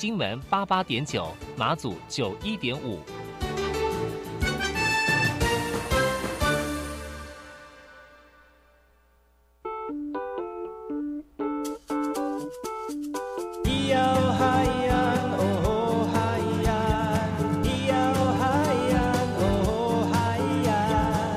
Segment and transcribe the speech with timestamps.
[0.00, 1.26] 金门八八点九，
[1.58, 3.00] 马祖九一点五。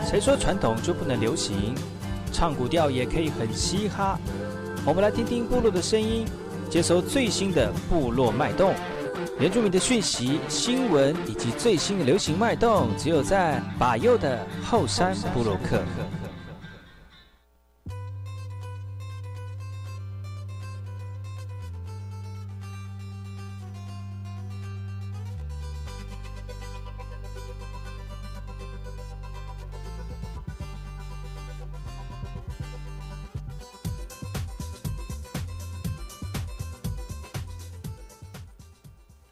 [0.05, 1.75] 谁说传统就不能流行，
[2.31, 4.17] 唱古调也可以很嘻哈。
[4.85, 6.25] 我们来听听部落的声音，
[6.73, 8.73] 接收最新的部落脉动、
[9.39, 15.79] 原住民的讯息、新闻以及最新的流行脉动，只有在把右的后山部落克。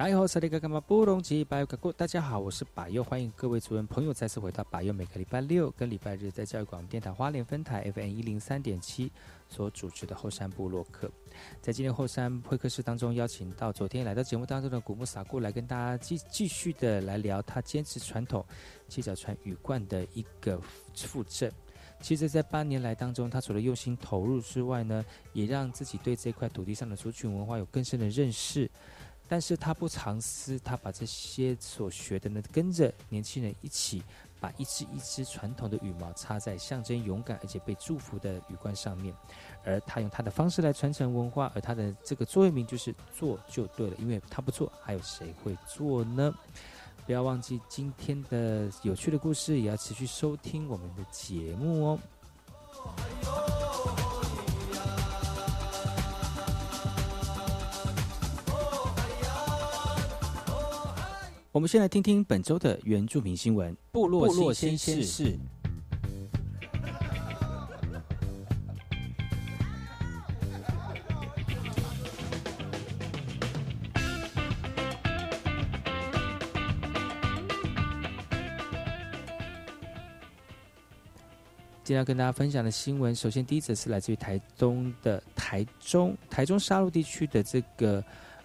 [0.01, 9.11] 哎吼，萨利格干嘛布隆吉巴尤卡古，大家好，我是巴佑，欢迎各位主人朋友再次回到巴佑每个礼拜六跟礼拜日在教育广播电台花莲分台 FM 一零三点七
[9.47, 11.07] 所主持的后山部落客。
[11.61, 18.43] 在今天后山会客室当中，邀请到昨天来到节目当中的古木撒固来跟大家继继续的来聊他坚持传统
[18.87, 20.59] 七角船羽冠的一个
[20.95, 21.47] 附证。
[22.01, 28.67] 其实，在八年来当中，他除了用心投入之外呢，也让自己对这块土地上的族群文化有更深的认识。
[29.31, 34.03] 但是他不藏私，他把这些所学的呢，跟着年轻人一起，
[34.41, 39.15] 把一只一只传统的羽毛插在象征勇敢而且被祝福的羽冠上面，
[39.63, 46.35] 而他用他的方式来传承文化，而他的这个座右铭就是做就对了，因为他不做，还有谁会做呢？
[47.05, 51.99] 不要忘记今天的有趣的故事，也要持续收听我们的节目哦。
[61.53, 63.75] 我们先来听听本周的原住民新闻。
[63.91, 65.37] 部落新鲜事。
[81.83, 88.01] 今天要跟大家分享的新闻，首先第一则是来自于台东的台中台中沙鹿地区的这个。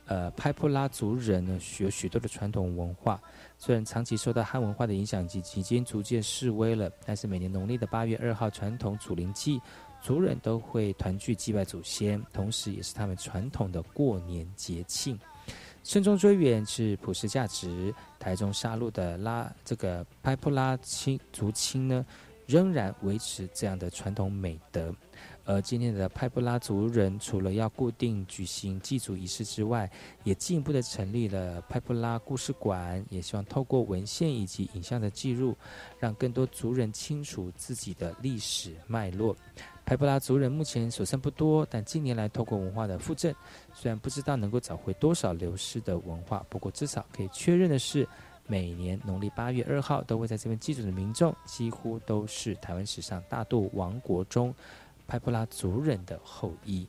[0.06, 3.20] 呃，派普拉族人呢，有许多的传统文化。
[3.58, 9.60] 虽然长期受到汉文化的影响，及已经逐渐式微了，但是每年农历的八月二号传统祖灵祭，
[10.00, 15.18] 族人都会团聚祭拜祖先，同时也是他们传统的过年节庆。
[15.82, 17.94] 慎终追远是普世价值。
[18.18, 22.04] 台中杀戮的拉这个派普拉亲族亲呢，
[22.46, 24.92] 仍然维持这样的传统美德。
[25.46, 29.88] 而今天的派布拉族人，除了要固定举行祭祖仪式之外，
[30.24, 35.56] 也进一步的成立了派布拉故事馆，也希望透过文献以及影像的记录，
[36.00, 39.36] 让更多族人清楚自己的历史脉络。
[39.84, 43.32] 派布拉族人目前所剩不多，但近年来透过文化的复振，
[43.72, 48.04] 虽然不知道能够找回多少流失的文化，不过至少可以确认的是，
[48.48, 54.52] 每年农历八月二号都会在这边祭祖的民众，几乎都是台湾史上大渡王国中。
[55.06, 56.86] 派布拉族人的后裔。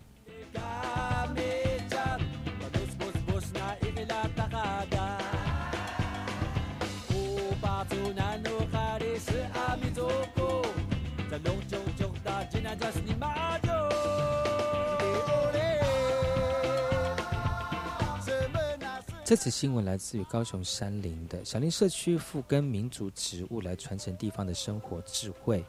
[19.23, 25.65] 这次新闻来自于高雄山林的小林社区，复根民族植物来传承地方的生活智慧。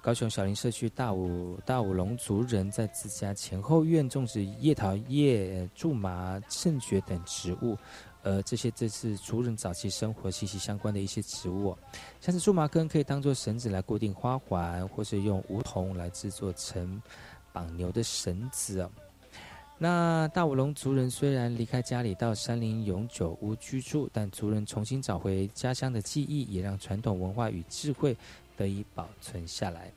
[0.00, 7.76] 高雄小林社区大武大武龙族人在自家前后院种植叶桃叶、苎麻、圣蕨等植物，
[8.22, 11.76] 而这些这是族人早期生活息息相关的一些植物，
[12.20, 17.02] 像是苎麻根可以当做绳子来固定花环，或是用梧桐来制作成
[17.52, 18.88] 绑牛的绳子
[19.80, 28.16] 那大武龙族人虽然离开家里到山林永久屋居住，但族人重新找回家乡的记忆，也让传统文化与智慧
[28.58, 29.92] 得以保存下来。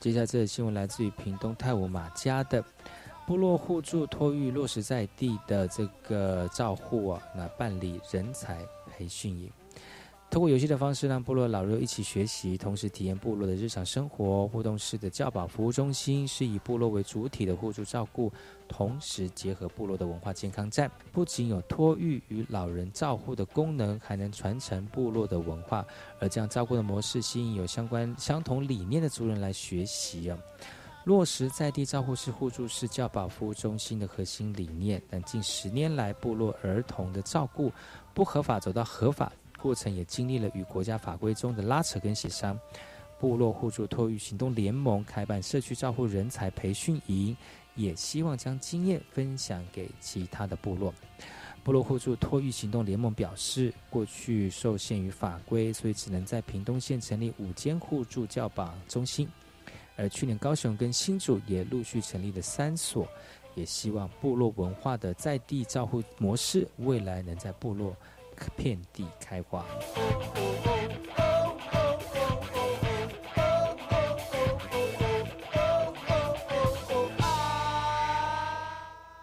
[0.00, 2.64] 接下来这新闻来自于屏东泰武马家的
[3.32, 9.50] 部落互助托育落实在地的这个照护啊，那办理人才培训营，
[10.30, 14.46] 通过游戏的方式让部落老弱一起学习，同时体验部落的日常生活。
[14.48, 18.30] 互动式的教保服务中心是以部落为主体的互助照顾。
[18.68, 25.82] 同时结合部落的文化健康站，不仅有托育与老人照护的功能，还能传承部落的文化。
[26.20, 30.36] 而这样照顾的模式，吸引有相关相同理念的族人来学习啊。
[31.04, 35.02] 落实在地照护式互助式教保服务中心的核心理念。
[35.10, 37.72] 但近十年来，部落儿童的照顾
[38.14, 42.58] 不合法走到合法过程，也经历了与国家法规中的拉扯跟协商。
[43.18, 47.36] 部落互助托育行动联盟开办社区照护人才培训营。
[47.74, 50.92] 也希望将经验分享给其他的部落。
[51.64, 59.26] 部落互助托育行动联盟表示，过去受限于法规，所以只能在屏东县成立五间互助教保中心。
[59.96, 63.06] 而去年高雄跟新竹也陆续成立了三所，
[63.54, 67.94] 也希望部落文化的在地照护模式，未来能在部落
[68.56, 69.64] 遍地开花。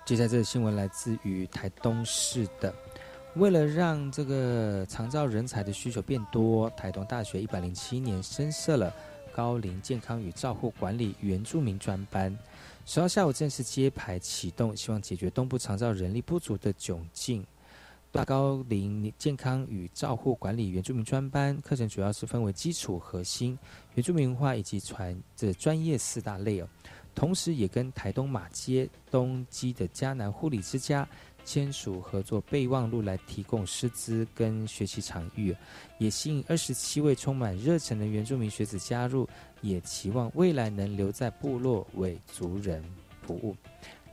[0.06, 2.74] 接下来，这个新闻来自于台东市的。
[3.36, 8.92] 为了让这个长照人才的需求变多，台东大学一百零七年增设了
[9.40, 12.38] 高龄健康与照护管理原住民专班。
[12.86, 17.48] 十号下午正式揭牌启动，希望解决东部长照人力不足的窘境。
[18.12, 23.58] 大高龄健康与照护管理原住民专班课程主要是分为基础、核心、
[23.94, 26.68] 原住民文化以及传这专业四大类哦。
[27.16, 31.08] 同时，也跟台东马街东基的迦南护理之家
[31.44, 35.56] 签署合作备忘录，来提供师资跟学习场域，
[35.98, 39.28] 也吸引二十七位充满热忱的原住民学子加入，
[39.62, 42.84] 也期望未来能留在部落为族人
[43.22, 43.56] 服务。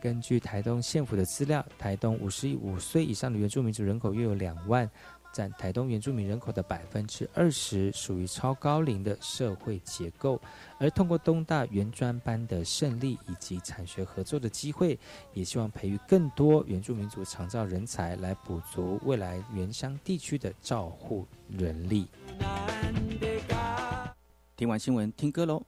[0.01, 4.89] 根据台东县府的资料，台东五十五岁以上的原住民族人口约有两万。
[5.37, 10.41] 占台东原住民人口的百分之二十，属于超高龄的社会结构。
[10.79, 14.99] 而通过东大原专班的胜利以及产学合作的机会，
[15.35, 22.09] 也希望培育更多原住民族长照人才，来补足未来原乡地区的照护人力。
[24.57, 25.63] 听完新闻，听歌喽。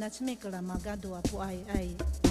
[0.00, 2.29] let's make a ramagado ai ai.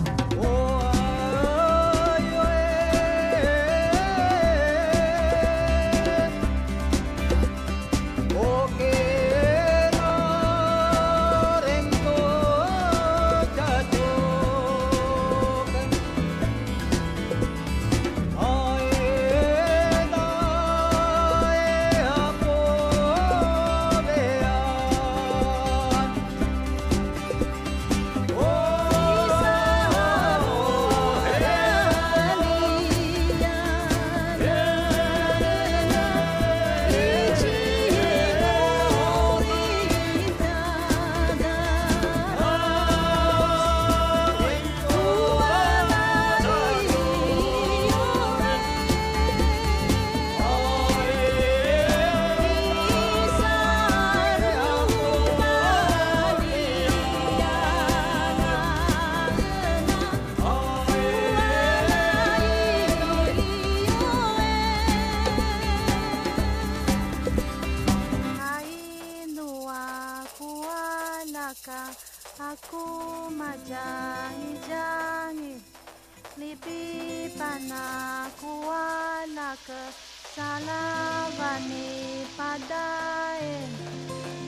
[80.59, 83.51] palavane padae.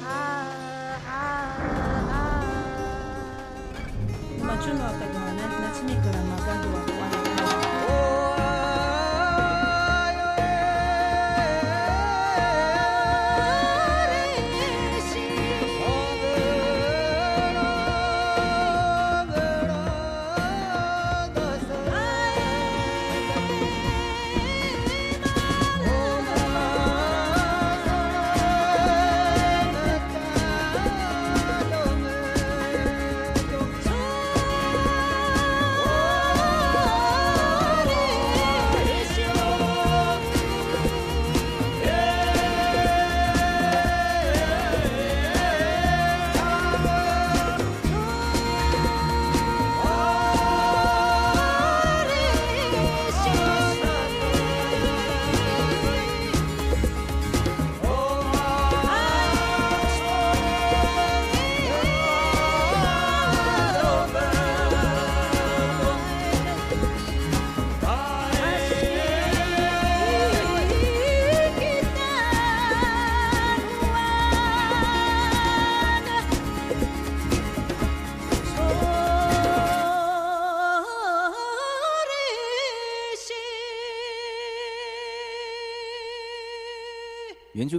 [0.04, 0.22] A
[1.08, 1.24] a
[2.10, 2.24] a
[4.46, 5.96] Machuno ka gawanan natsini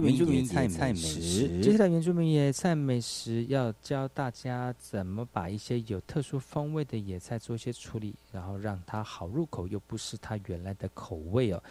[0.01, 11.63] 住民野菜美食接，下来原住民野菜美食要教大家怎么把一些有特殊风味的野菜做一些处理，然后让它好入口，又不失它原来的口味哦。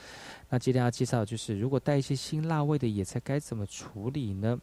[0.48, 4.58] 那今天要介绍就是，如果带一些辛辣味的野菜该怎么处理呢？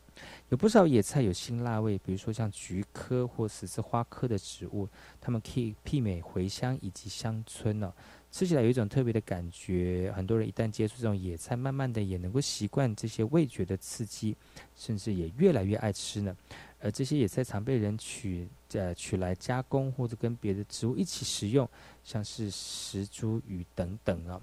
[0.50, 4.90] 有不少野菜有辛辣味，比如说像菊科或十字花科的植物，
[5.22, 7.94] 它们可以媲美茴香以及香椿哦。
[8.32, 14.36] 吃起来有一种特别的感觉，很多人一旦接触这种野菜，慢慢的也能够习惯这些味觉的刺激，
[14.76, 16.36] 甚至也越来越爱吃呢。
[16.82, 21.70] 而这些野菜常被人取呃取来加工，或者跟别的植物一起食用，
[22.04, 24.42] 像是石竹鱼等等啊。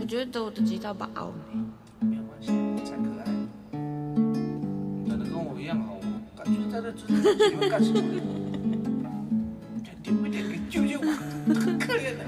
[0.00, 1.72] 我觉得我的吉他把凹呢。
[2.00, 2.50] 没有关系，
[6.36, 6.98] 感觉在这这
[7.48, 8.00] 喜欢干什么？
[10.02, 11.04] 点不点给救救我，
[11.78, 12.24] 可怜的。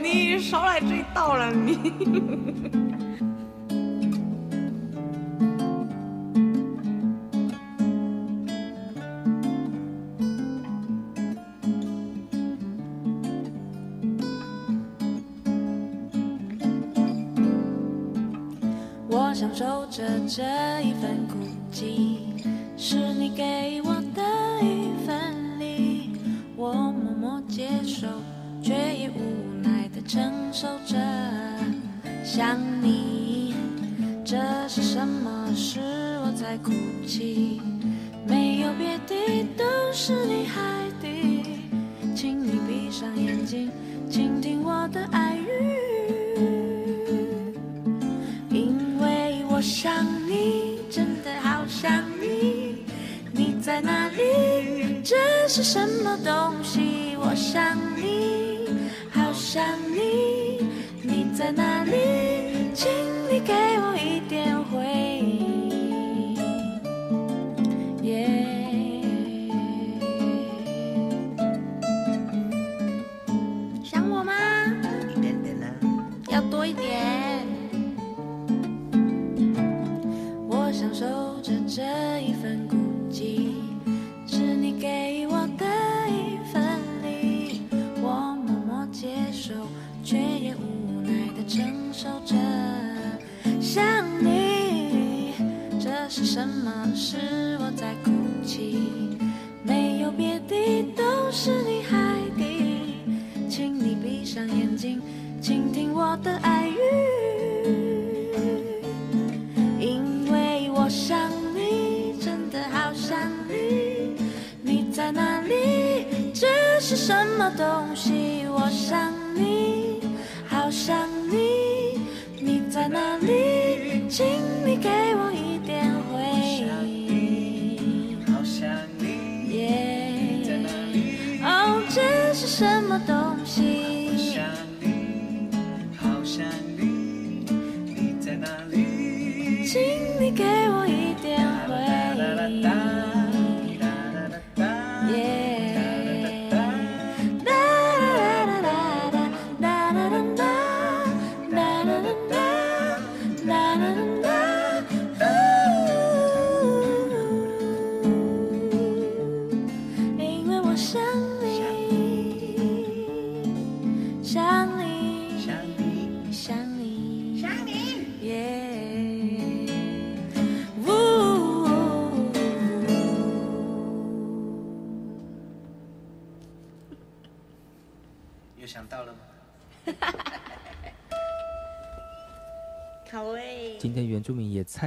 [0.00, 2.87] 你少来这一道了，你。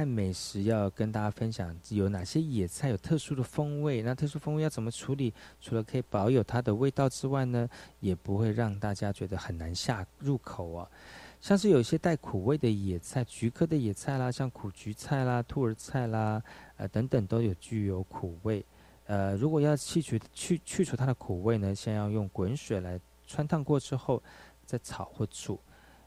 [0.04, 5.32] 住民野菜美食要跟大家分享有哪些野菜有特殊的风味，那特殊风味要怎么处理？
[5.60, 7.68] 除了可以保有它的味道之外呢，
[8.00, 10.88] 也不会让大家觉得很难下入口啊。
[11.40, 16.42] 像是有一些带苦味的野菜，菊科的野菜啦，像苦菊菜啦、兔儿菜啦，
[16.76, 18.64] 呃等等都有具有苦味。
[19.06, 24.22] 呃，如果要去除去去除它的苦味呢，先要用滚水来穿烫过之后
[24.64, 25.58] 再炒或煮，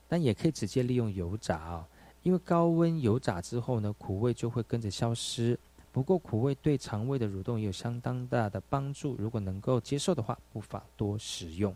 [0.08, 1.88] 但也可以直接利用油炸啊、
[2.26, 5.58] 因为高温油炸之后呢，苦味就会跟着消失。
[5.92, 11.76] 不过苦味对肠胃的蠕动也有相当大的帮助，如果能够接受的话，不妨多食用。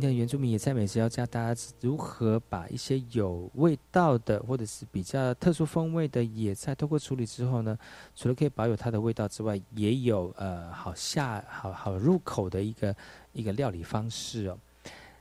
[0.00, 7.76] 今天原住民野菜美食要教大家如何把一些有味道的或者是比较特殊风味的野菜，通过处理之后呢，
[8.14, 12.94] 除了可以保有它的味道之外，也有呃好下好好入口的一个
[13.32, 14.58] 一个料理方式哦。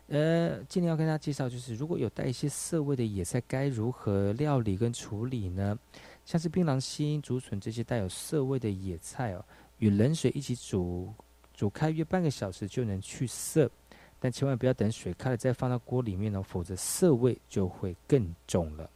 [0.09, 5.75] 呃，今天要跟大家介绍，就是如果有带一些涩味的野菜，该如何料理跟处理呢？
[6.23, 9.43] 像是槟榔心、竹笋这些带有涩味的野菜哦，
[9.79, 11.11] 与冷水一起煮，
[11.51, 13.67] 煮开约半个小时就能去涩。
[14.19, 18.89] 但千万不要等水开了再放到锅里面哦，否则涩味就会更重了。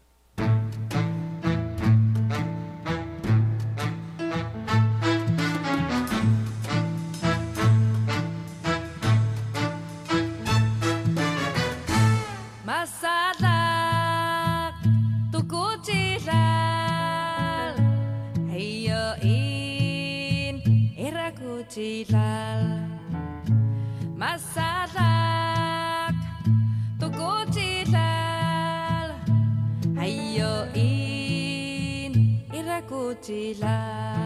[33.32, 34.21] Sri Lanka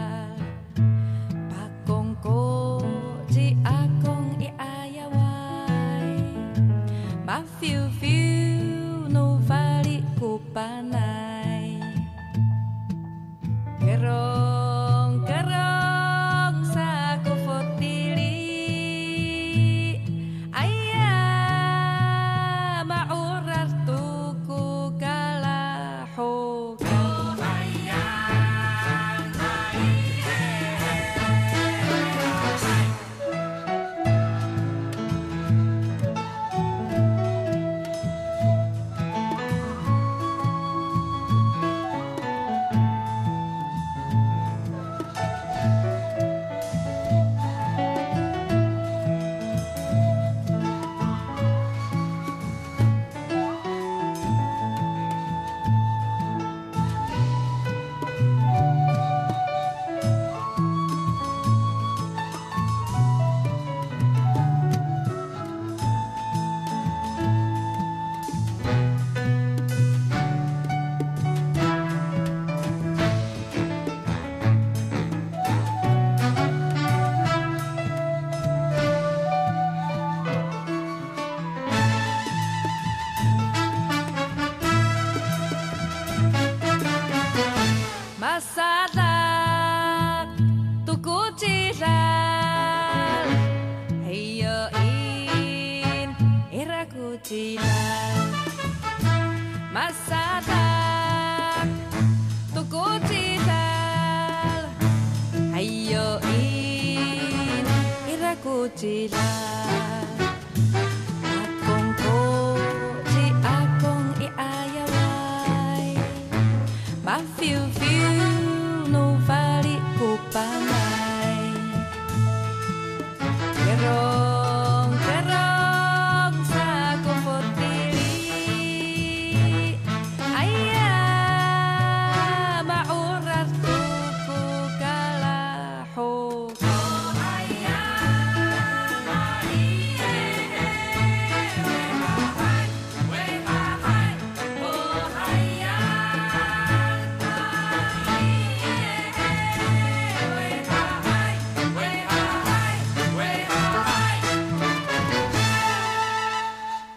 [109.12, 109.55] là.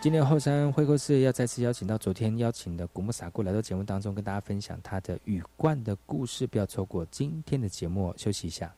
[0.10, 8.12] 今天后山会客室要再次邀请到昨天邀请的古木傻姑来到节目当中，跟大家分享他的雨冠的故事，不要错过今天的节目。
[8.18, 8.74] 休息一下。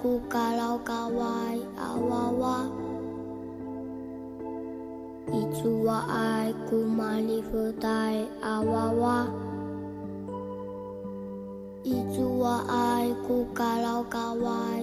[0.00, 1.26] 古嘎老嘎哇
[1.76, 2.64] 呀哇哇，
[5.32, 9.26] 一祖哇爱古玛里佛代啊哇哇，
[11.82, 14.77] 一祖哇爱古嘎老嘎哇。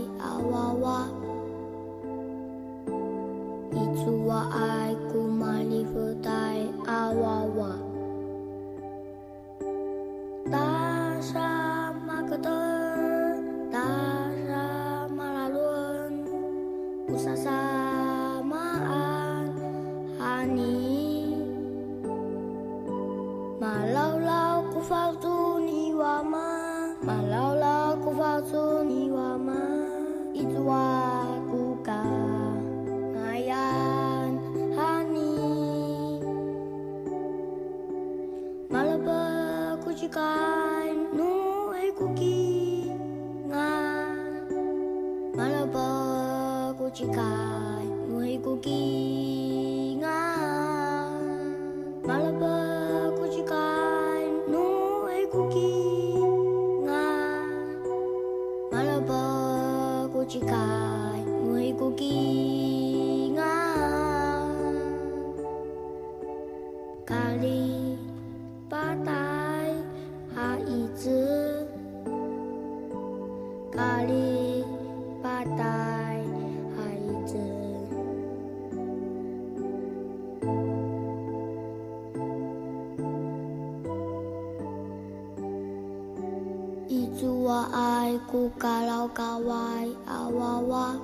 [88.16, 90.96] Aku kalau kawai awawa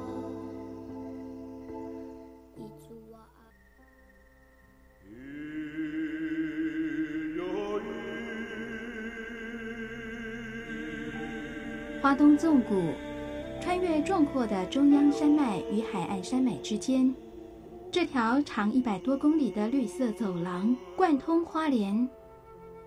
[2.56, 3.52] Ijua ai
[12.00, 12.94] 花东纵谷，
[13.60, 17.14] 穿越壮阔的中央山脉与海岸山脉之间，
[17.92, 22.08] 这条长一百多公里的绿色走廊贯通花莲，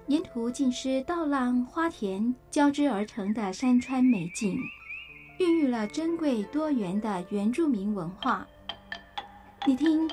[0.07, 4.59] 沿途尽是稻浪、花田交织而成的山川美景，
[5.39, 8.47] 孕育了珍贵多元的原住民文化。
[9.67, 10.07] 你听，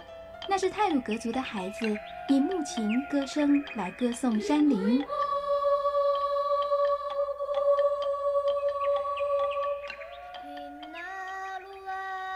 [0.48, 1.94] 那是泰鲁格族的孩子
[2.30, 5.04] 以木琴歌声来歌颂山林。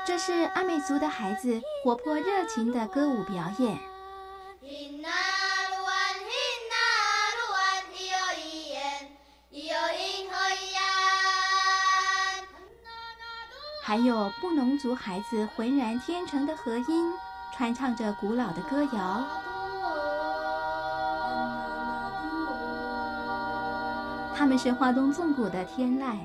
[0.06, 3.95] 这是阿美族的孩子活泼热情的歌舞表演。
[13.88, 17.14] 还有布农族孩子浑然天成的和音，
[17.54, 19.24] 传唱着古老的歌谣。
[24.34, 26.16] 他们是花东纵谷的天籁。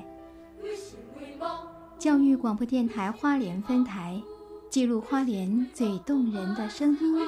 [1.99, 4.19] 教育广播电台花莲分台，
[4.67, 7.27] 记录花莲最动人的声音。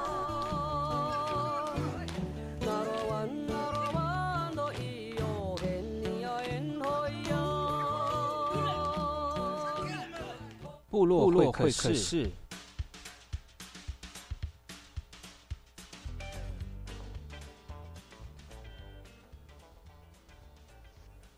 [10.91, 11.87] 部落会会客室。
[11.87, 12.29] 客室。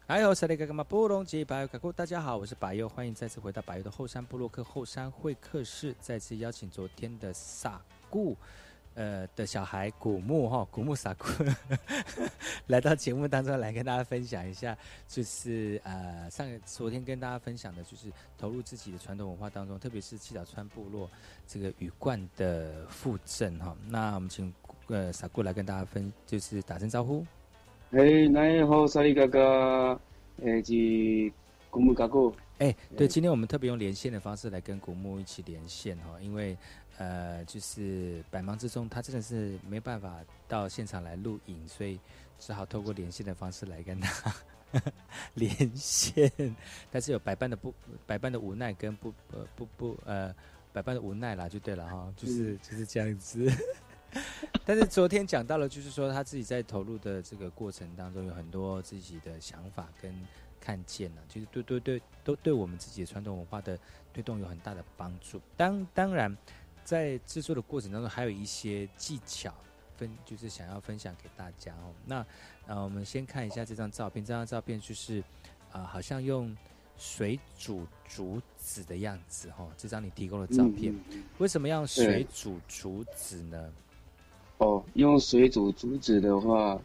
[0.07, 8.35] 还有萨利格格玛布隆吉巴尤卡库，大家好，我是百佑，欢迎再次回到百佑的后山部落克后山会客室，再次邀请昨天的萨固
[8.95, 11.25] 呃的小孩古木哈，古木傻姑
[12.67, 14.77] 来到节目当中来跟大家分享一下，
[15.07, 21.09] 就是呃上昨天跟大家分享的就是投入自己的传统文化当中，特别是七岛川部落
[21.47, 23.75] 这个羽冠的附赠哈。
[23.87, 24.53] 那我们请
[24.87, 27.25] 呃傻姑来跟大家分，就是打声招呼。
[27.91, 29.99] 哎，那好，萨利哥哥，
[30.43, 31.31] 哎，是
[31.69, 32.33] 古木哥哥。
[32.59, 36.55] 哎，对，今天我们特别用连线的方式来跟古木一起连线哈，因为
[36.97, 41.99] 呃，就是百忙之中，他真的是没办法到现场来录影，所以
[42.39, 44.35] 只好透过连线的方式来跟他
[45.35, 46.31] 连线。
[46.91, 47.73] 但是有百般的不，
[48.05, 50.33] 百般的无奈跟不呃不不呃
[50.71, 53.51] 百般的无奈啦，就对了哈，就是就是这样子。
[54.63, 60.13] 但是昨天讲到了，就是说他自己在投入的这个过程当中，有很多自己的想法跟
[60.61, 63.77] 看见呢，就是对对对，都对我们自己的传统文化的
[64.13, 65.41] 推动有很大的帮助。
[65.57, 66.37] 当当然，
[66.83, 69.53] 在制作的过程当中，还有一些技巧
[69.95, 71.93] 分，就是想要分享给大家哦。
[72.05, 72.25] 那
[72.67, 75.23] 呃，我们先看一下这张照片，这张照片就是
[75.71, 76.55] 啊，好像用
[76.97, 79.67] 水煮竹子的样子哈。
[79.77, 80.93] 这张你提供的照片，
[81.37, 83.73] 为什么要水煮竹子呢？
[84.59, 86.79] 哦，用水煮竹子的话，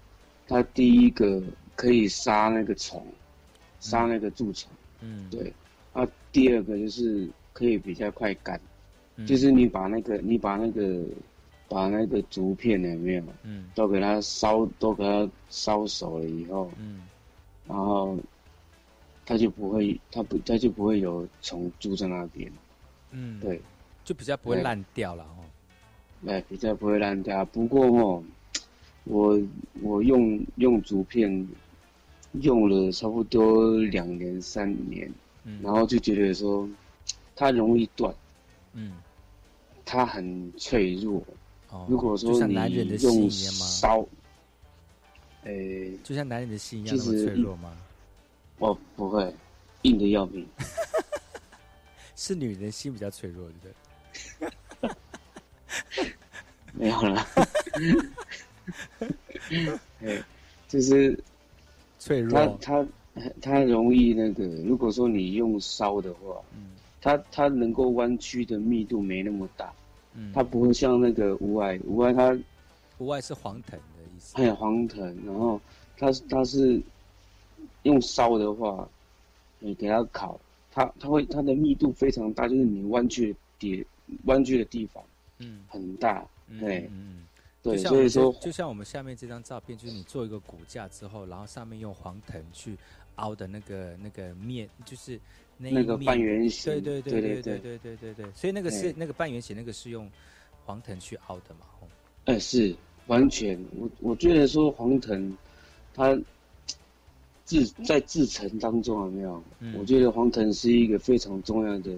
[0.46, 1.42] 它第一个
[1.76, 3.06] 可以杀那个虫，
[3.78, 4.70] 杀那个蛀虫。
[5.00, 5.52] 嗯，对。
[5.92, 8.60] 啊，第二个就是可以比较快干，
[9.26, 11.04] 就是你把那个你把那个
[11.68, 13.22] 把那个竹片有没有？
[13.42, 17.02] 嗯，都给它烧，都给它烧熟了以后，嗯，
[17.66, 18.16] 然后
[19.26, 22.50] 它就不会，它不，它就不会有虫住在那边。
[23.10, 23.60] 嗯，对，
[24.04, 25.44] 就比较不会烂掉了哦。
[26.26, 27.44] 哎，比较不会烂掉。
[27.46, 28.22] 不过哦，
[29.04, 29.40] 我
[29.82, 31.48] 我用用竹片
[32.40, 35.10] 用了差不多两年三年，
[35.62, 36.68] 然后就觉得说
[37.36, 38.14] 它容易断，
[38.72, 38.92] 嗯，
[39.88, 41.24] 它很脆弱。
[41.70, 42.54] 哦，如果说你
[43.00, 44.06] 用烧，
[45.44, 47.74] 诶，就像男人的心一样那么脆弱吗？
[48.58, 49.34] 哦，不会，
[49.82, 50.46] 硬的要命。
[52.16, 53.72] 是女人心比较脆弱，对
[54.40, 54.46] 不
[54.84, 54.90] 对？
[56.74, 57.26] 没有了，
[60.02, 60.22] 哎，
[60.68, 61.18] 就是
[61.98, 62.58] 脆弱。
[62.60, 62.84] 它
[63.14, 66.70] 它它容易那个，如果说你用烧的话，嗯，
[67.00, 69.72] 它它能够弯曲的密度没那么大，
[70.14, 72.38] 嗯，它不会像那个无爱无爱它，
[72.98, 75.60] 无爱是黄藤的意思，哎，黄藤，然后
[75.96, 76.80] 它它是
[77.82, 78.88] 用烧的话，
[79.58, 80.40] 你给它烤，
[80.72, 83.86] 它它会它的密度非常大，就是你弯曲的地
[84.24, 85.02] 弯曲的地方，
[85.38, 86.26] 嗯，很大。
[86.58, 87.26] 对，嗯，
[87.62, 92.74] 对，所以说，就像我们下面这张照片，就是你做一个骨架之后，然后上面用黄藤去
[93.16, 95.20] 凹的那个那个面，就是
[95.58, 97.96] 那个半圆形，对对对对对对对。
[97.96, 100.10] 对对，所以那个是那个半圆形，那个是用
[100.64, 101.66] 黄藤去熬的嘛？
[101.80, 101.86] 哦，
[102.26, 102.74] 哎，是
[103.08, 105.36] 完全，我我觉得说黄藤，
[105.94, 106.18] 它
[107.44, 109.42] 制在制成当中有没有？
[109.78, 111.90] 我觉得黄藤是一个非常重要的、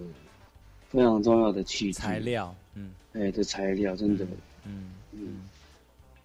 [0.88, 2.92] 非常重要的器材料，嗯。
[3.12, 4.24] 哎，的材料真的，
[4.64, 5.40] 嗯嗯，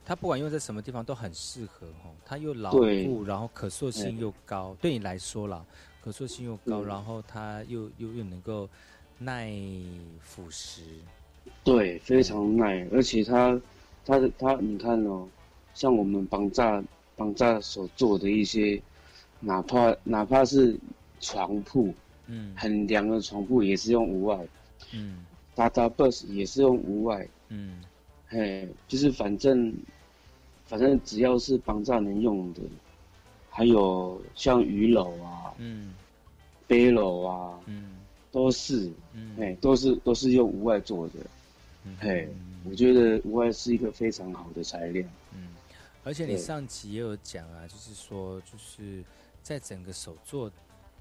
[0.06, 5.66] 它不管用在什么地方都很适合哦，它又牢固，然后可塑性又高，对你来说啦，
[6.06, 8.70] 可塑性又高，然后它又又又能够
[9.18, 9.52] 耐
[10.22, 10.82] 腐蚀，
[11.64, 13.60] 对，非常耐，而且它
[14.06, 15.28] 它的它，你看哦，
[15.74, 16.84] 像我们绑架
[17.16, 18.80] 绑架所做的一些，
[19.40, 20.78] 哪怕哪怕是
[21.20, 21.92] 床铺，
[22.28, 24.48] 嗯，很凉的床铺也是用无外，
[24.94, 25.26] 嗯。
[25.56, 27.82] 达达 bus 也是用无外，嗯，
[28.28, 29.74] 嘿，就是反正，
[30.66, 32.60] 反正只要是绑架能用的，
[33.56, 35.94] 还有像鱼篓啊，嗯，
[36.68, 37.96] 背篓啊，嗯，
[38.30, 41.14] 都是，嗯，哎，都是都是用无外做的，
[42.02, 42.28] 嘿，
[42.70, 45.48] 我觉得无外是一个非常好的材料，嗯，
[46.04, 49.02] 而且你上集也有讲啊，就是说就是
[49.42, 50.52] 在整个手做。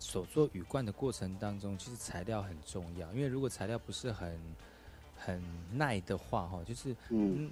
[0.00, 4.38] 手做羽冠的过程当中，其实材料很重要，因为如果材料不是很
[5.16, 5.42] 很
[5.72, 7.50] 耐的话，哈，就是嗯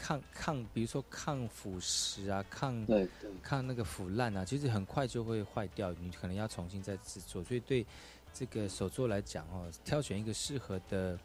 [0.00, 3.06] 抗抗，比如说抗腐蚀啊，抗对
[3.42, 7.44] 抗那个腐烂啊，其实很快就会坏掉，你可能要重新再制作。
[7.44, 7.84] 所以对
[8.32, 11.18] 这个手作来讲，哦，挑选一个适合的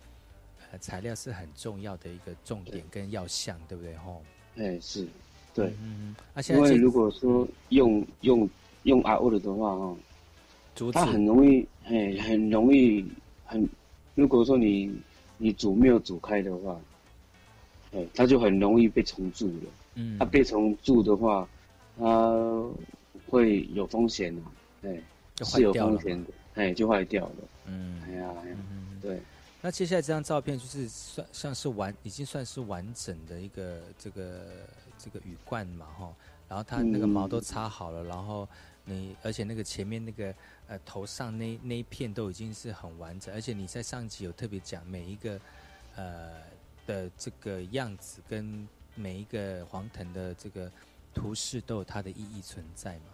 [0.71, 3.95] 呃材料是很重要的一个重点跟要项，对不对？
[3.95, 4.21] 哦，
[4.57, 5.07] 哎，是，
[5.53, 8.49] 对，嗯嗯，啊，因为如果说用用
[8.83, 9.95] 用阿欧的的话，哈。
[10.91, 13.05] 它很容易，哎，很容易，
[13.45, 13.65] 很。
[14.13, 14.93] 如果说你
[15.37, 16.77] 你煮没有煮开的话，
[17.95, 19.71] 哎，它就很容易被虫蛀了。
[19.95, 21.47] 嗯，它被虫蛀的话，
[21.97, 22.69] 它
[23.29, 24.41] 会有风险的，
[24.89, 25.01] 哎，
[25.43, 27.35] 是有风险的，哎，就坏掉了。
[27.65, 28.33] 嗯，哎呀，
[29.01, 29.19] 对。
[29.61, 34.41] 那接下来这张照片就是算像是完，已经算是完整的一个这个
[34.97, 36.13] 这个羽冠嘛，哈。
[36.47, 38.47] 然后它那个毛都插好了，然后
[38.83, 40.31] 你而且那个前面那个
[40.67, 45.39] 呃头上那那一片都已经是很完整，而且你在上集有特别讲每一个
[45.95, 46.33] 呃
[46.85, 50.71] 的这个样子跟每一个黄藤的这个
[51.13, 53.05] 图示都有它的意义存在嘛。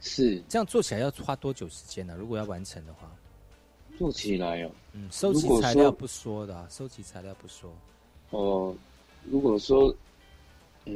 [0.00, 2.16] 是这样做起来要花多久时间呢？
[2.16, 3.10] 如果要完成的话，
[3.98, 7.72] 做起来哦，嗯，收集材料不说的，啊收集材料不说。
[8.30, 8.74] 哦，
[9.24, 9.94] 如果说，
[10.84, 10.92] 呃。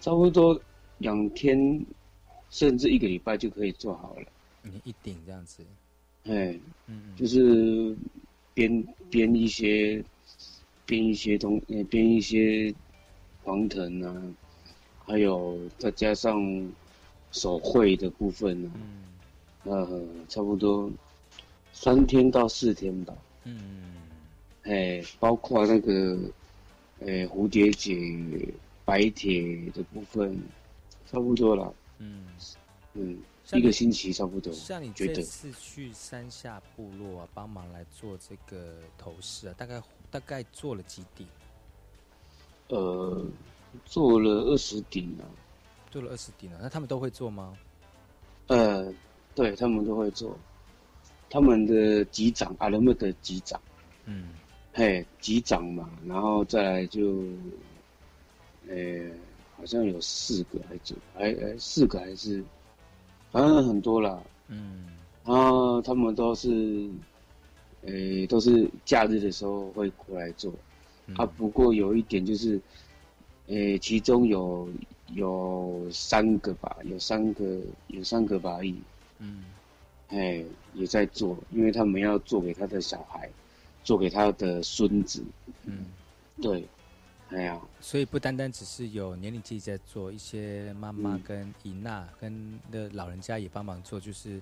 [0.00, 0.58] 差不多
[0.96, 1.84] 两天，
[2.48, 4.24] 甚至一个礼拜就可以做好了。
[4.62, 5.62] 你一顶这样子，
[6.24, 7.94] 哎，嗯，就是
[8.68, 10.04] 编编一些，
[10.84, 11.58] 编一些东，
[11.88, 12.74] 编一些
[13.42, 14.34] 黄藤啊，
[15.06, 16.70] 还有再加上
[17.32, 20.90] 手绘的部分呢，嗯，呃，差不多
[21.72, 23.14] 三天到四天吧。
[23.44, 23.94] 嗯，
[24.64, 26.18] 哎，包括那个，
[27.00, 27.96] 哎，蝴蝶结。
[28.82, 30.36] 白铁的部分
[31.06, 32.24] 差不多了，嗯
[32.94, 33.16] 嗯，
[33.52, 34.52] 一个星期差不多。
[34.52, 41.26] 像你这次去山下部落啊，帮忙来做这个头饰啊，大概大概做了几顶？
[42.68, 43.24] 呃，
[43.84, 45.24] 做了二十顶啊，
[45.90, 46.58] 做了二十顶啊。
[46.62, 47.56] 那他们都会做吗？
[48.46, 48.92] 呃，
[49.34, 50.36] 对他们都会做，
[51.28, 53.60] 他们的级长阿人们的级长，
[54.04, 54.34] 嗯，
[54.72, 57.24] 嘿，级长嘛，然后再来就。
[58.68, 59.10] 呃，
[59.56, 62.44] 好像有四个还是还呃四个还是，
[63.30, 64.20] 反正很多啦。
[64.48, 64.84] 嗯，
[65.24, 66.90] 然后他们都是，
[67.82, 70.52] 呃，都是假日的时候会过来做。
[71.16, 72.60] 啊，不过有一点就是，
[73.46, 74.68] 呃，其中有
[75.14, 78.74] 有三个吧，有三个有三个吧，已。
[79.18, 79.44] 嗯，
[80.08, 83.28] 哎，也在做，因为他们要做给他的小孩，
[83.84, 85.22] 做给他的孙子。
[85.64, 85.86] 嗯，
[86.40, 86.64] 对。
[87.32, 94.40] 哎呀，所以不单单只是有年龄记在做，一些妈妈跟姨娜跟的老人家也帮忙做，就是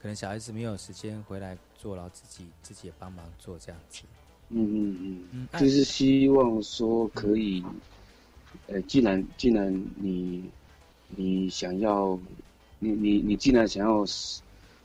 [0.00, 4.04] 可能小孩子没有时间回来做，然后自己自己也帮忙做这样子。
[4.48, 7.62] 嗯嗯嗯，就是希望说可以，
[8.68, 10.42] 呃，既然既然你
[11.08, 12.18] 你想要，
[12.78, 14.02] 你你你既然想要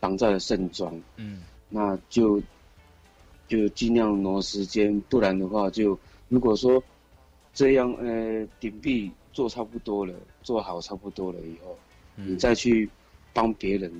[0.01, 2.41] 绑在了盛装，嗯，那就
[3.47, 5.97] 就尽量挪时间，不然的话就
[6.27, 6.83] 如果说。
[7.55, 11.75] 这样，呃，顶壁做差不多了，做好差不多了以后，
[12.15, 12.87] 你再去
[13.33, 13.91] 帮别人，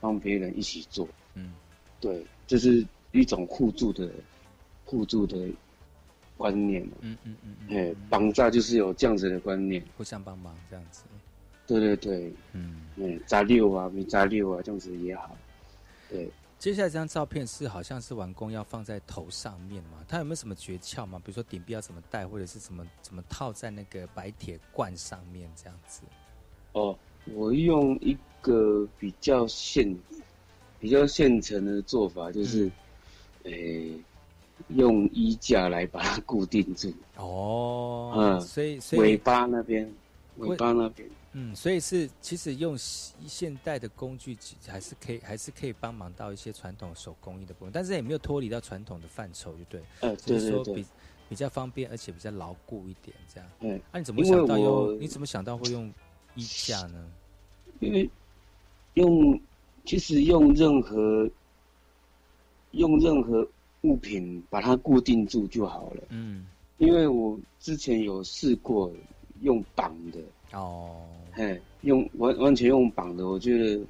[0.00, 1.54] 帮别人一起做，嗯，
[2.00, 4.10] 对，这是一种互助的
[4.84, 5.48] 互助的
[6.36, 11.04] 观念，嗯嗯嗯，哎，绑架就是有这样子的观念，互相帮忙这样子，
[11.66, 15.36] 对对对，嗯，嗯，扎六啊，没扎六啊，这样子也好，
[16.10, 16.28] 对。
[16.64, 19.98] 接下来这张照片是好像是完工要放在头上面嘛？
[20.08, 21.20] 它有没有什么诀窍吗？
[21.22, 26.00] 比如说顶壁要怎么戴，或者是怎么怎么套在那个白铁罐上面这样子？
[26.72, 29.94] 哦，我用一个比较现
[30.80, 32.72] 比较现成的做法，就是，
[33.42, 33.92] 诶，
[34.68, 36.90] 用衣架来把它固定住。
[37.16, 39.86] 哦，嗯，所以所以尾巴那边，
[40.38, 41.06] 尾巴那边。
[41.36, 49.82] 嗯，所以是其实用现代的工具还是可以，还是可以帮忙到一些传统手工艺的部分，但是也没有脱离到传统的范畴，就对。
[50.00, 50.74] 呃，对对对。
[50.74, 50.86] 比
[51.28, 53.50] 比较方便，而且比较牢固一点，这样。
[53.60, 53.80] 嗯。
[53.90, 55.00] 那你怎么想到用？
[55.00, 55.92] 你怎么想到会用
[56.36, 57.10] 衣架呢？
[57.80, 58.08] 因为
[58.94, 59.40] 用
[59.84, 61.28] 其实用任何
[62.70, 63.44] 用任何
[63.80, 66.04] 物品把它固定住就好了。
[66.10, 66.46] 嗯。
[66.78, 68.92] 因为我之前有试过
[69.40, 70.20] 用绑的。
[70.52, 71.08] 哦。
[71.36, 73.84] 嘿，用完完全用绑的，我觉得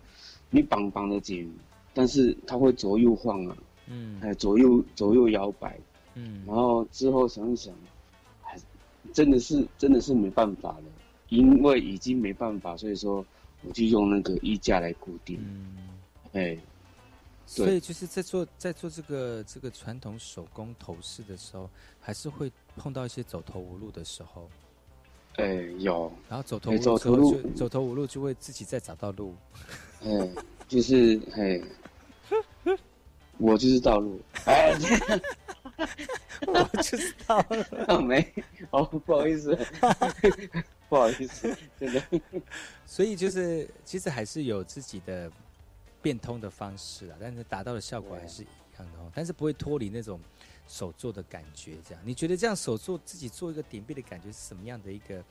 [0.49, 1.55] 你绑绑的紧，
[1.93, 5.79] 但是它会左右晃啊，嗯，哎，左右左右摇摆，
[6.15, 7.75] 嗯，然后之后想一想，
[8.41, 8.59] 还
[9.13, 10.85] 真的是真的是没办法了，
[11.29, 13.25] 因为已经没办法，所以说
[13.63, 15.77] 我就用那个衣架来固定，嗯，
[16.33, 16.59] 哎，
[17.45, 21.69] 所以就是在做在做这个这个传统手工头饰的时候，
[22.01, 24.49] 还是会碰到一些走投无路的时候。
[25.37, 29.35] 哎，有，然后走投走投路，走投无路就会自己再找到路。
[30.03, 30.31] 哎，
[30.69, 31.61] 就是哎，
[33.39, 34.21] 我就是道路。
[34.45, 34.73] 哎，
[36.47, 38.03] 我就是道路。
[38.07, 38.33] 没，
[38.71, 39.59] 哦，不好意思，
[40.89, 42.03] 不好意思，真的。
[42.87, 45.31] 所以就是，其实还是有自己的
[46.01, 48.47] 变通的方式啊，但是达到的效果还是一
[48.79, 49.11] 样的哦。
[49.15, 50.21] 但是不会脱离那种。
[50.67, 52.03] 手做的感觉，这样。
[52.05, 55.25] 你觉得这样手做自己做一个顶壁的感觉是什么样的一个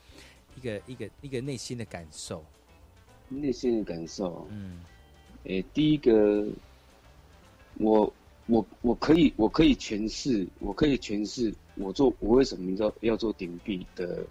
[0.55, 2.43] 一个一个一个内心的感受？
[3.29, 4.83] 内心的感受，嗯，
[5.45, 6.45] 诶，第一个，
[7.75, 8.13] 我
[8.45, 14.23] 我我可以我可以诠释，我可以诠释我做我为什么要要做顶壁的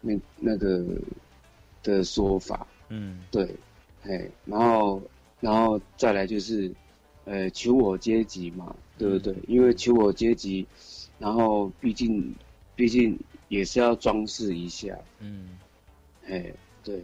[0.00, 0.84] 那那个
[1.82, 2.66] 的说法。
[2.88, 3.54] 嗯，对，
[4.02, 5.00] 嘿，然后
[5.38, 6.70] 然后再来就是，
[7.24, 9.34] 呃，求我阶级嘛，对不对？
[9.48, 10.66] 因为求我阶级，
[11.18, 12.34] 然后毕竟
[12.76, 15.56] 毕竟也是要装饰一下，嗯，
[16.26, 16.52] 哎，
[16.84, 17.02] 对，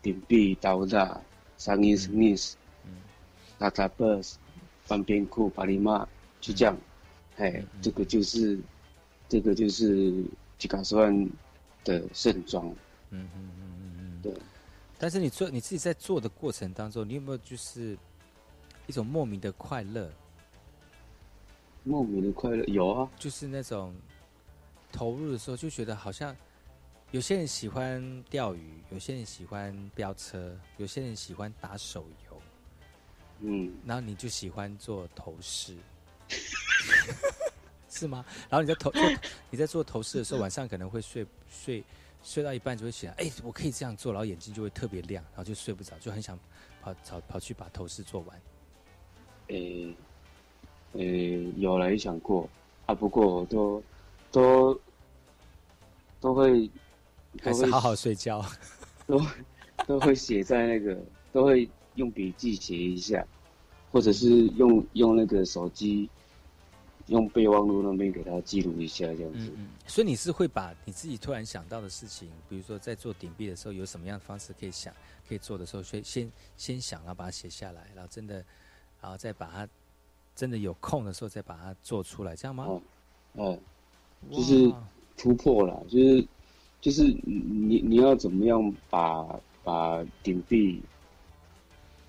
[0.00, 1.20] 顶壁刀大，
[1.58, 2.54] 上衣 Smith，
[2.86, 2.92] 嗯，
[3.58, 4.36] 大大 bus，
[4.84, 6.08] 翻边裤巴里玛，
[6.40, 6.74] 就这样，
[7.36, 8.58] 嘿，这个就是
[9.28, 10.24] 这个就是
[10.56, 11.30] 吉卡斯万
[11.84, 12.66] 的盛装，
[13.10, 14.32] 嗯嗯嗯嗯嗯，对。
[14.96, 17.98] 但是你做你自己在做的过程当中，你有没有就是
[18.86, 20.10] 一种莫名的快乐？
[21.84, 23.94] 莫名的快乐有啊，就是那种
[24.90, 26.34] 投入的时候就觉得好像
[27.12, 32.42] 有些人喜欢钓鱼，有些人喜欢飙车，有些人喜欢打手游，
[33.40, 35.76] 嗯，然后你就喜欢做头饰，
[37.88, 38.24] 是吗？
[38.48, 39.02] 然后你在投做
[39.50, 41.84] 你在做头饰的时候， 晚上可能会睡睡。
[42.26, 46.38] 睡到一半就会起来，哎，我可以这样做，然后眼睛就会特别亮，然后就睡不着，就很想
[46.80, 48.40] 跑跑跑去把头饰做完。
[49.48, 49.94] 诶，
[50.94, 52.48] 诶，有来想过
[52.86, 53.82] 啊，不过都
[54.30, 54.80] 都
[56.20, 56.70] 都会
[57.42, 58.44] 还是好好睡觉，
[59.06, 59.20] 都
[59.86, 60.98] 都会写在那个，
[61.32, 63.26] 都会用笔记写一下，
[63.92, 66.08] 或者是用用那个手机。
[67.08, 69.50] 用备忘录那边给他记录一下，这样子。
[69.50, 69.68] 嗯嗯。
[69.86, 74.90] 所以你是会把你自己突然想到的事情，比如说在做顶壁的时候，有什么样的方式可以想、
[75.28, 78.42] 可以做的时候，先先先想，然后把它写下来，然后真的，
[79.02, 79.68] 然后再把它
[80.34, 82.64] 真的有空的时候再把它做出来，这样吗？
[82.64, 82.82] 哦，
[83.34, 83.58] 哦，
[84.30, 84.72] 就是
[85.16, 86.26] 突破了，就是
[86.80, 90.82] 就是你你要怎么样把把顶壁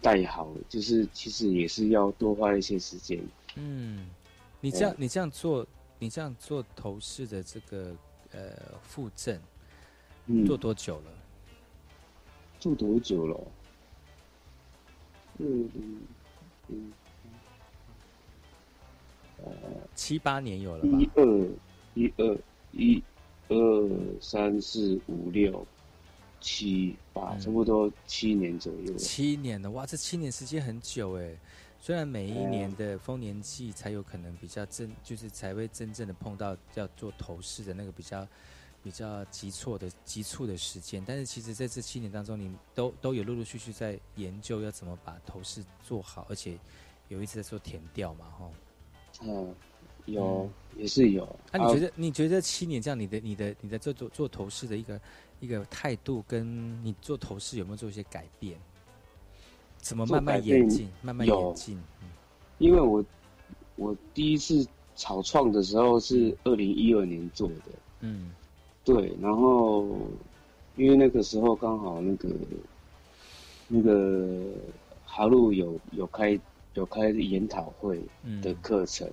[0.02, 3.22] 带好，就是其实也是要多花一些时间。
[3.56, 4.08] 嗯。
[4.62, 5.68] 你这样，你这样做，
[6.00, 7.96] 你这样做头饰的这个
[8.32, 8.52] 呃
[8.82, 9.40] 附赠，
[10.26, 11.12] 嗯，做多久了？
[12.60, 13.40] 做多久了？
[15.38, 16.02] 嗯嗯
[16.70, 16.94] 嗯，
[19.44, 19.52] 呃，
[19.96, 20.98] 七八年有了吧？
[20.98, 21.50] 一二
[21.94, 22.38] 一二
[22.72, 23.04] 一
[23.50, 25.66] 二三四五六
[26.40, 28.94] 七八，差不多七年左右。
[28.96, 31.36] 七年了，哇，这七年时间很久哎。
[31.78, 38.28] 虽然每一年的丰年祭才有可能比较真，就是才会真正的碰到要做头饰的那个比较
[38.82, 46.58] 比较急促的急促的时间，但是其实在这七年当中，你都都有陆陆续续在研究要怎么把头饰做好，而且
[47.08, 48.50] 有一直在做填调嘛，哈。
[49.24, 49.54] 嗯，
[50.06, 51.28] 有也是有。
[51.52, 55.00] 那你觉得你觉得七年这样，你的你的你的做做做头饰的一个
[55.40, 58.58] 一个态度，跟你做头饰有没有做一些改变？
[59.78, 60.90] 怎么慢慢演进？
[61.02, 61.80] 慢慢演进。
[62.58, 63.04] 因为我
[63.76, 68.32] 我第一次草创的时候是二零一二年做的，嗯，
[68.84, 69.16] 对。
[69.22, 69.86] 然后
[70.76, 72.30] 因为那个时候刚好那个
[73.68, 74.42] 那个
[75.06, 76.40] 哈路有有开
[76.76, 78.02] 有开研讨会
[78.42, 79.10] 的课程，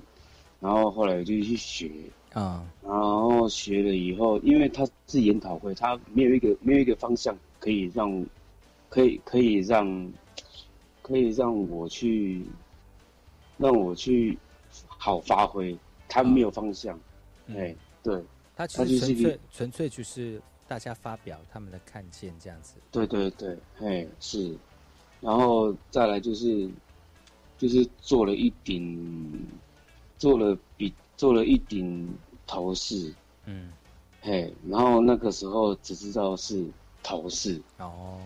[0.61, 1.91] 然后后来我就去学
[2.33, 8.25] 啊，然后学了以后，因为它是研讨会，它没有一个没有一个方向可以让
[8.89, 10.13] 可以可以让。
[11.05, 12.47] 可以让我去，
[13.59, 14.39] 让我去
[14.87, 15.77] 好发挥。
[16.09, 16.97] 他没有方向，
[17.49, 18.23] 哎，对，
[18.55, 22.77] 他就是纯粹纯粹就是大家发表他们的看见这样子。
[22.93, 24.57] 对对对，哎是，
[25.21, 26.71] 然后再来就是，
[27.63, 29.47] 就是做了一顶，
[30.19, 32.13] 做了比做了一顶
[32.45, 33.15] 头饰，
[33.47, 33.71] 嗯，
[34.21, 36.67] 嘿，然后那个时候只知道是
[37.05, 38.19] 头饰，哦，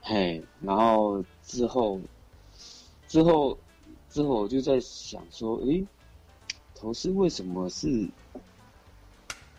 [0.00, 2.00] 嘿，然后之后。
[3.06, 3.58] 之后，
[4.10, 5.86] 之后我就在想说，诶，
[6.74, 8.08] 头饰为什么是？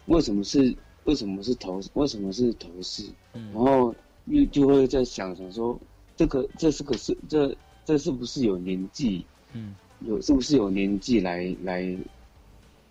[0.06, 0.76] 为什么是？
[1.04, 1.80] 为什么是头？
[1.94, 3.06] 为什么是头饰？
[3.34, 3.94] 然后
[4.26, 5.80] 又就会在想想说，
[6.16, 7.56] 这个这是个是这
[7.90, 9.26] 这是不是有年纪？
[9.54, 11.98] 嗯，有是不是有年纪来来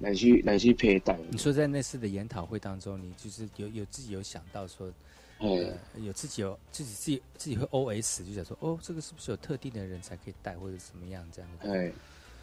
[0.01, 1.16] 来去来去佩戴？
[1.30, 4.92] 你说在那次的研讨会当中，你就是有有自己有想到说。
[5.38, 5.72] 呃，
[6.03, 11.72] 有自己有自己自己自己会 O S 就想说，哦，这个是不是有特定的人才可以戴，或者怎么样这样的？
[11.72, 11.92] 哎，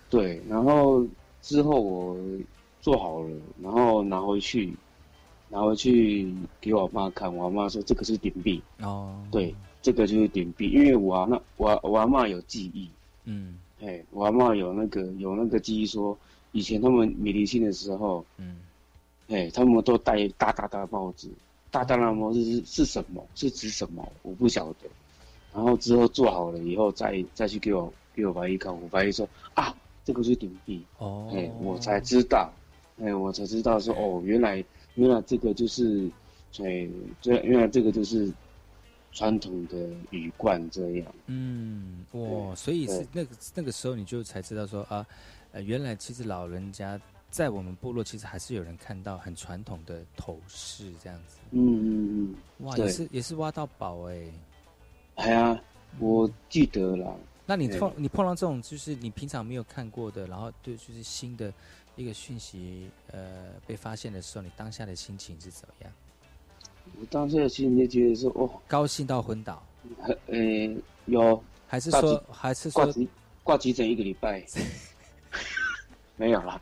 [0.09, 1.05] 对，然后
[1.41, 2.17] 之后我
[2.79, 3.29] 做好了，
[3.61, 4.73] 然后拿回去，
[5.49, 9.53] 拿回去给我妈看，我妈说这个是顶壁哦，对，
[9.85, 12.89] 这个就是点币，因为我那我我阿妈有记忆，
[13.25, 16.17] 嗯，哎，我阿妈有那个有那个记忆，说
[16.53, 18.57] 以前他们米离信的时候，嗯，
[19.27, 21.29] 哎，他们都戴大大大帽子。
[21.69, 23.23] 大大的帽子是是什么？
[23.35, 24.11] 是指什么？
[24.23, 24.89] 我不晓得。
[25.53, 28.73] 然后之后做好了以后，再再去给我给我白衣看。
[28.73, 30.81] 我白衣说啊，这个是顶币。
[30.97, 32.51] 哦，哎，我才知道，
[32.99, 34.63] 哎，我才知道说，哦，原来
[34.95, 36.09] 原来这个就是，
[36.59, 36.87] 哎，
[37.21, 38.31] 这原来这个就是
[39.15, 41.15] 传统的羽冠这样。
[41.27, 45.03] 嗯，哇，所以是那个那个时候你就才知道说啊，
[45.53, 46.99] 呃，原来其实老人家
[47.31, 51.37] 在我们部落其实还是有人看到很传统的头饰这样子。
[51.51, 54.31] 嗯嗯嗯，哇，也是也是挖到宝哎、
[55.15, 55.59] 哎呀，
[55.97, 57.17] 我记得了。
[57.45, 61.53] 那你碰你碰到这种就是你平常没有看过的，然后对就是新的
[61.95, 65.91] 一个讯息呃被发现的时候，你当下的心情是怎么样？
[66.99, 69.61] 我当时的心里就觉得说，哦，高兴到昏倒，
[70.27, 70.35] 呃
[71.05, 73.09] 有，还是说还是说挂急
[73.43, 74.43] 挂急诊一个礼拜？
[76.17, 76.61] 没有啦，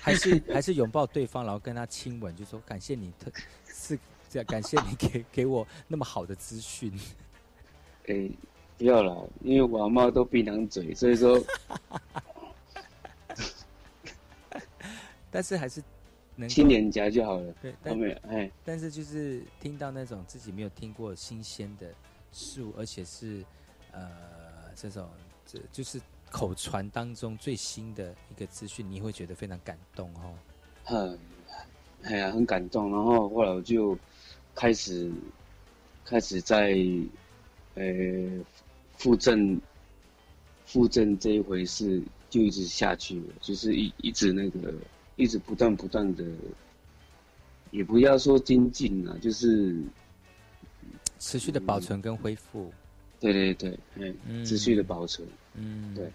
[0.00, 3.30] 还是还是拥抱对方，然后跟他亲吻，就说感谢你特
[3.66, 3.98] 是
[4.30, 6.92] 这样，感谢你给给我那么好的资讯。
[8.06, 8.30] 诶、
[8.78, 11.42] 不要了，因为我阿妈都槟榔嘴，所以说，
[15.32, 15.82] 但是还是
[16.36, 17.52] 能够亲脸颊就好了。
[17.60, 21.92] 对，但没有哎，但是就是听到那种自己没有听过新鲜的
[22.32, 23.44] 事物，而且是
[23.92, 24.08] 呃
[24.74, 25.08] 这种
[25.46, 30.34] 这就是口传当中最新的一个资讯，你会觉得非常感动哦。
[30.84, 31.18] 很，
[32.02, 32.92] 哎呀，很感动。
[32.92, 33.98] 然后后来我就
[34.54, 35.10] 开始
[36.04, 36.76] 开始在
[37.74, 37.84] 呃
[38.96, 39.60] 附赠
[40.64, 44.74] 附赠这一回事就一直下去了，就是一一直那个
[45.16, 46.24] 一直不断不断的，
[47.70, 49.82] 也不要说精进啊，就是
[51.18, 52.72] 持续的保存跟恢复。
[53.18, 56.12] 对对对，哎，嗯持续的保存，嗯，对。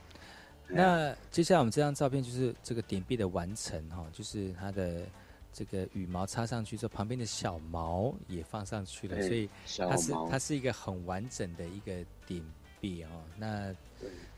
[0.68, 5.06] 那接下来我们这张照片就是这个点壁的完成哈、就是它的
[5.52, 11.93] 这个羽毛插上去之后，旁边的小毛也放上去了，所以它是它是一个很完整的一个
[12.26, 12.41] 点
[12.80, 13.10] 壁哦。
[13.36, 13.76] 那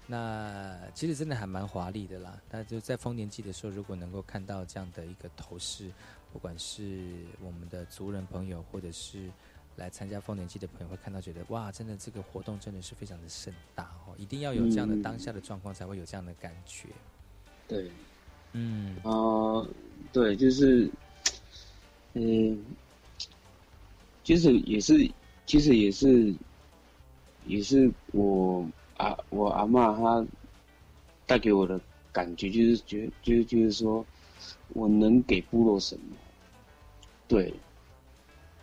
[0.06, 2.40] 那其实真的还蛮华丽的啦。
[2.52, 5.90] 那就在丰年祭的时候，如果能够看到这样的一个头饰，
[6.32, 7.08] 不管是
[7.42, 9.30] 我们的族人朋友，或者是
[9.78, 16.90] 来参加丰年祭的朋友，会看到觉得哇，真的这个活动真的是非常的盛大哦，一定要有这样的嗯当下的状况，才会有这样的感觉。
[17.68, 17.90] 对，
[18.52, 19.66] 嗯啊、
[20.12, 20.90] 对，就是，
[22.14, 22.62] 嗯，
[24.24, 25.10] 其实也是，
[25.46, 26.36] 其实也是，
[27.46, 30.26] 也是我啊，我阿嬷她
[31.26, 31.80] 带给我的
[32.12, 34.06] 感觉，就是觉，就是就是说，
[34.70, 36.16] 我能给部落什么？
[37.28, 37.54] 对，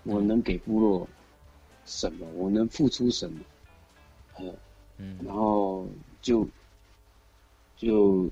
[0.04, 1.08] 我能给部落
[1.84, 2.26] 什么？
[2.34, 3.40] 我能付出什么？
[4.36, 4.54] 呃，
[4.98, 5.88] 嗯，然后
[6.22, 6.46] 就
[7.76, 8.30] 就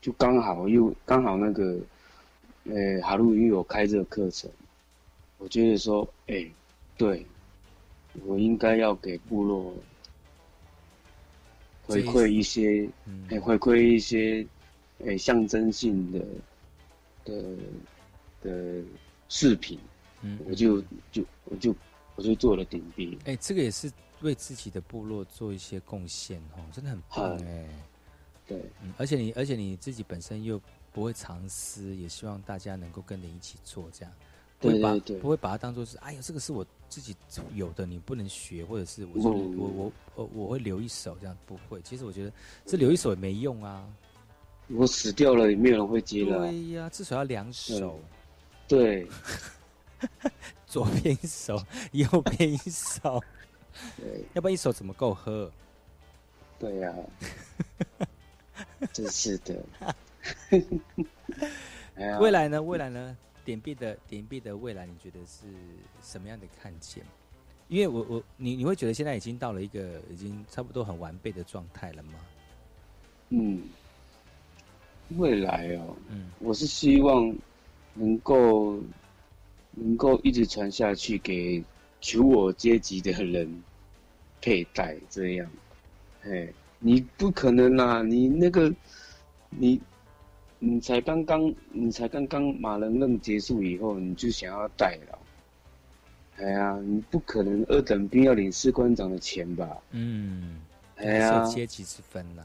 [0.00, 1.78] 就刚好又刚好那个，
[2.64, 4.50] 呃，哈鲁又有开这个课程，
[5.38, 6.50] 我觉得说，哎、
[6.96, 7.26] 对，
[8.24, 9.74] 我应该要给部落
[11.86, 13.26] 回馈一些，嗯。
[13.30, 14.46] 哎、回馈一些，
[15.06, 16.24] 哎、象征性的
[17.24, 17.56] 的
[18.42, 18.82] 的
[19.28, 19.78] 饰品，
[20.22, 20.80] 嗯我就
[21.10, 21.74] 就我就
[22.16, 27.68] 我就做了顶壁，哎、这个也是为自己的部落做一些贡献哦，真的很棒嗯哎。
[28.46, 30.60] 对，嗯，而且你而且你自己本身又
[30.92, 34.23] 不会藏私，也希望大家能够跟你一起做这样，不
[34.68, 37.14] 会把不会把它当做是哎呀，这个是我自己
[37.54, 41.80] 有的，你不能学，或者是我我我我我会留一手这样，不会。
[41.82, 42.32] 其实我觉得
[42.64, 43.86] 这留一手也没用啊。
[44.68, 48.00] 我死掉了也没有人会接的啊、对呀、至少要两手，
[48.66, 49.06] 对，
[50.66, 51.62] 左边一手，
[51.92, 53.22] 右边一手，
[53.96, 55.52] 对，要不然一手怎么够喝？
[56.58, 56.94] 对呀、
[58.90, 59.62] 真是的。
[62.18, 62.62] 未来呢？
[62.62, 63.14] 未来呢？
[63.44, 65.46] 点币的点币的未来，你觉得是
[66.02, 67.04] 什么样的看见？
[67.68, 72.12] 因为我我你你会觉得现在已经到了一个已经差不多很完备的状态了吗？
[73.30, 73.62] 嗯，
[75.16, 77.34] 未来哦，嗯，我是希望
[77.94, 78.78] 能够
[79.72, 81.64] 能够一直传下去，给
[82.00, 83.62] 求我阶级的人
[84.42, 85.50] 佩戴，这样。
[86.22, 88.72] 嘿，你不可能啦，你那个
[89.48, 89.80] 你
[90.64, 95.18] 你才刚刚你才刚刚马人任结束以后，你就想要戴了。
[96.36, 99.76] 哎呀，你不可能二等兵要领士官长的钱吧？
[99.90, 100.60] 嗯，
[100.96, 102.42] 哎呀是有阶级之分呐、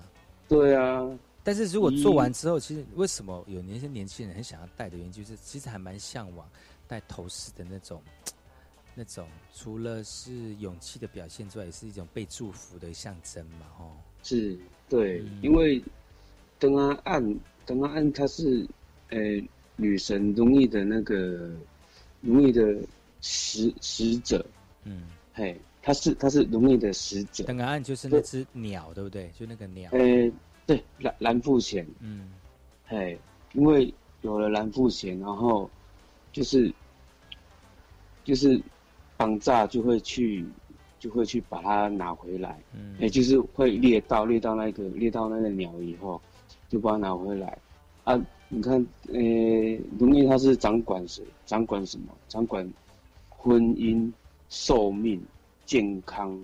[0.47, 1.09] 对啊，
[1.43, 6.47] 但是如果做完之后，其实为什么有那些年轻人很想要戴的原因，就是其实还蛮向往
[6.87, 8.01] 戴头饰的那种，
[8.93, 13.91] 那种除了是勇气的表现之外，也是一种被祝福的象征嘛，哦。
[14.21, 14.55] 是，
[14.89, 15.81] 对，嗯因为
[16.59, 17.39] 登安岸，
[17.69, 18.67] 登安岸它是，
[19.09, 19.19] 呃，
[19.75, 21.51] 女神容易的那个
[22.19, 22.75] 容易的
[23.21, 24.43] 使使者，
[24.85, 25.03] 嗯，
[25.35, 29.29] 嘿，他是他是容易的使者，登岸岸就是那只鸟，对不对？
[29.37, 29.91] 就那个鸟。
[29.91, 30.31] 呃，
[30.65, 32.31] 对蓝蓝富贤，嗯，
[32.87, 33.19] 嘿，
[33.53, 35.69] 因为有了蓝富贤，然后
[36.31, 36.73] 就是
[38.23, 38.59] 就是
[39.15, 40.43] 绑架就会去
[40.97, 46.19] 就会去把它拿回来，嗯，也就是会猎到猎到那个猎到那个鸟以后，
[46.69, 47.57] 就把它拿回来。
[48.05, 48.75] 啊，你看，
[49.07, 49.19] 呃，
[49.99, 51.23] 龙印他是掌管谁？
[51.45, 52.15] 掌管什么？
[52.27, 52.71] 掌管
[53.27, 54.11] 婚姻、
[54.49, 55.21] 寿命、
[55.65, 56.39] 健康，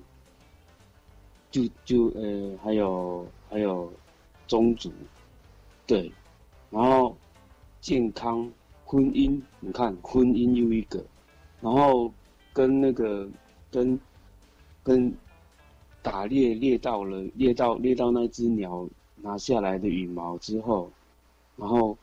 [1.50, 3.92] 就就呃，还有还有
[4.48, 4.92] 宗族，
[5.88, 6.12] 对，
[6.70, 7.16] 然后
[7.82, 8.52] 健康、
[8.84, 11.04] 婚姻，你看婚姻又一个，
[11.62, 12.12] 然后
[12.54, 13.28] 跟那个
[13.72, 14.00] 跟
[14.84, 15.12] 跟
[16.04, 18.88] 打猎猎到了猎到猎到那只鸟
[19.26, 20.90] 拿下来的羽毛之后。
[21.58, 21.98] 然后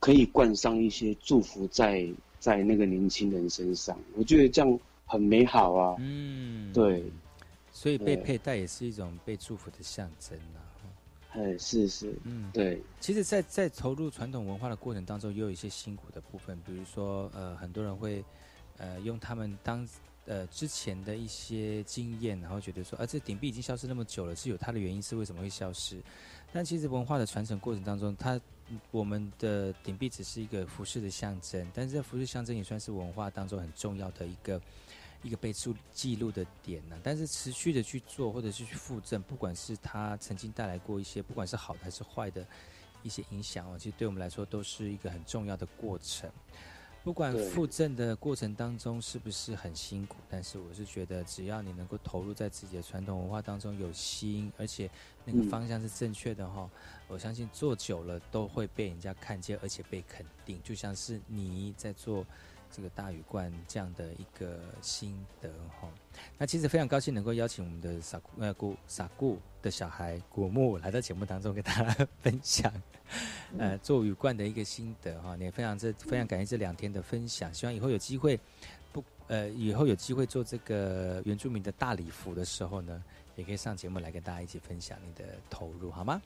[0.00, 2.04] 可以冠上一些祝福在
[2.40, 5.94] 在那个年轻人身上，我觉得这样很美好啊。
[6.00, 7.04] 嗯，对，
[7.70, 10.58] 所以被佩戴也是一种被祝福的象征啊。
[11.30, 12.82] 哎，是是，嗯，对。
[12.98, 18.24] 其实，在在投入传统文化的过程当中，也有一些辛苦的部分，比如说，呃，很多人会
[18.78, 19.86] 呃用他们当
[20.26, 26.02] 呃之前的一些经验，然后觉得说，啊，这顶壁已经消失那么久了，是有它的原因，是为什么会消失？
[26.52, 28.40] 但其实文化的传承过程当中，它
[28.90, 34.60] 我们的顶壁只是一个服饰的象征，但是这服饰象征也算是文化当中很重要的一个
[35.22, 36.98] 一个被记记录的点呢。
[37.02, 42.46] 但是持续的去做或者是去附赠，不管是它曾经带来过一些，不管是好的还是坏的
[43.02, 46.30] 一些影响哦，其实对我们来说都是一个很重要的过程。
[47.06, 54.90] 不管复振的过程当中是不是很辛苦，但是我是觉得，只要你能够投入在自己的传统文化当中有心，而且
[55.24, 56.68] 那个方向是正确的哈，
[57.06, 60.60] 我相信做久了都会被人家看见，而且被肯定。
[60.64, 62.26] 就像是你在做
[62.70, 65.50] 这个大雨冠这样的一个心得
[65.80, 65.88] 哈。
[66.38, 72.72] 那其实非常高兴能够邀请我们的傻呃古傻顾的小孩古木来到节目当中跟大家分享。
[73.58, 78.38] 呃，做羽冠的一个心得哈，也非常这非常感谢这两天的分享，希望以后有机会，
[78.92, 83.02] 不呃，以后有机会做这个原住民的大礼服的时候呢，
[83.36, 86.20] 也可以上节目来跟大家一起分享你的投入，好吗？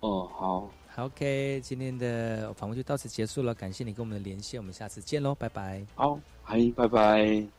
[0.00, 0.70] 哦，好
[1.04, 5.84] ，OK，今天的访问就到此结束了，感谢你跟我们的连线，我们下次见喽，拜拜。
[5.94, 7.55] 好，嗨，拜拜。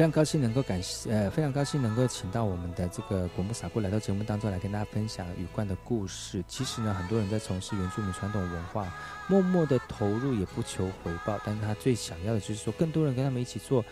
[0.00, 6.42] 非常高兴能够感谢，呃，非常高兴能够请到我们的这个古木傻姑来到节目当中来跟大家分享羽冠的故事。
[6.48, 8.90] 其实呢，很多人在从事原住民传统文化，
[9.28, 13.84] 默默的投入也不求回报，但是他最想要的就是说，更多人跟他们一起做，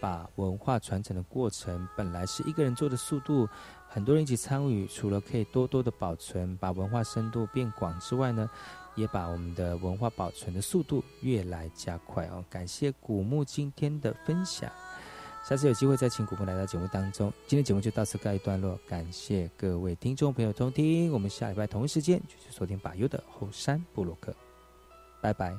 [0.00, 3.46] 把文化传承的过程，本来是一个人做的速度，
[3.86, 8.48] 很多人一起参与，除了可以多多的保存，把文化深度变广之外呢，
[8.94, 12.42] 也把我们的文化保存的速度越来加快哦。
[12.48, 14.72] 感谢古木今天的分享。
[15.42, 17.32] 下次有机会再请古木来到节目当中。
[17.46, 21.10] 今天节目就到此告一段落，感谢各位听众朋友收听。
[21.12, 24.34] 我们下礼拜同一时间继续锁定把优的后山部落克，
[25.20, 25.52] 拜拜。